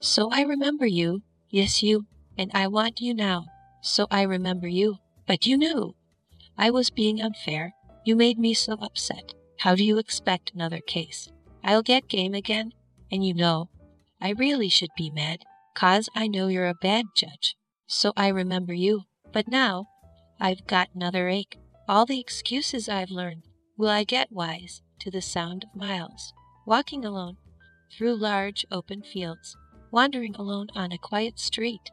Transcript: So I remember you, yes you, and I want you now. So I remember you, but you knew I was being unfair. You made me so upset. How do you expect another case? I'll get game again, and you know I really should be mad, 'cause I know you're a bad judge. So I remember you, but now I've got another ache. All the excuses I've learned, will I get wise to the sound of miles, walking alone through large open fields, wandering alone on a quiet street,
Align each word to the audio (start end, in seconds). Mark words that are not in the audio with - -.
So 0.00 0.30
I 0.30 0.42
remember 0.42 0.86
you, 0.86 1.22
yes 1.48 1.82
you, 1.82 2.06
and 2.36 2.50
I 2.54 2.66
want 2.66 3.00
you 3.00 3.14
now. 3.14 3.46
So 3.80 4.06
I 4.10 4.22
remember 4.22 4.68
you, 4.68 4.98
but 5.26 5.46
you 5.46 5.56
knew 5.56 5.94
I 6.58 6.70
was 6.70 6.90
being 6.90 7.20
unfair. 7.20 7.74
You 8.04 8.14
made 8.14 8.38
me 8.38 8.54
so 8.54 8.74
upset. 8.74 9.34
How 9.60 9.74
do 9.74 9.84
you 9.84 9.98
expect 9.98 10.52
another 10.54 10.80
case? 10.80 11.30
I'll 11.64 11.82
get 11.82 12.08
game 12.08 12.34
again, 12.34 12.72
and 13.10 13.24
you 13.24 13.34
know 13.34 13.70
I 14.20 14.30
really 14.30 14.68
should 14.68 14.90
be 14.96 15.10
mad, 15.10 15.44
'cause 15.74 16.08
I 16.14 16.26
know 16.26 16.48
you're 16.48 16.68
a 16.68 16.74
bad 16.74 17.06
judge. 17.14 17.56
So 17.86 18.12
I 18.16 18.28
remember 18.28 18.74
you, 18.74 19.04
but 19.32 19.48
now 19.48 19.88
I've 20.38 20.66
got 20.66 20.90
another 20.94 21.28
ache. 21.28 21.58
All 21.88 22.04
the 22.04 22.20
excuses 22.20 22.88
I've 22.88 23.10
learned, 23.10 23.44
will 23.76 23.88
I 23.88 24.04
get 24.04 24.32
wise 24.32 24.82
to 25.00 25.10
the 25.10 25.22
sound 25.22 25.64
of 25.64 25.74
miles, 25.74 26.32
walking 26.66 27.04
alone 27.04 27.36
through 27.92 28.16
large 28.16 28.66
open 28.70 29.02
fields, 29.02 29.56
wandering 29.96 30.36
alone 30.36 30.68
on 30.74 30.92
a 30.92 30.98
quiet 30.98 31.38
street, 31.38 31.90